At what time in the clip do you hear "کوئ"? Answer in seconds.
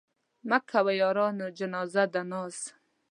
0.69-0.93